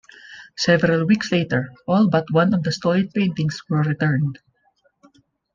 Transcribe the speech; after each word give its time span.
Several 0.57 1.05
weeks 1.05 1.31
later, 1.31 1.71
all 1.85 2.09
but 2.09 2.25
one 2.31 2.55
of 2.55 2.63
the 2.63 2.71
stolen 2.71 3.09
paintings 3.09 3.61
were 3.69 3.83
returned. 3.83 4.39